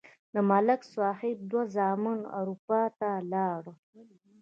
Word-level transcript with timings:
د 0.33 0.35
ملک 0.49 0.81
صاحب 0.95 1.37
دوه 1.49 1.63
زامن 1.75 2.19
اروپا 2.39 2.81
ته 2.99 3.09
لاړل. 3.31 3.77